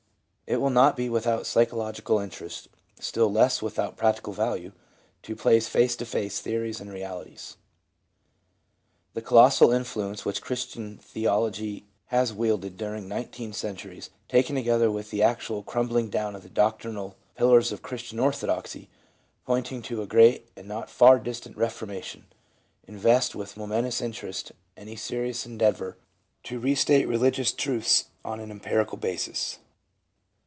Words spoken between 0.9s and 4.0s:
be without psychological interest, still less without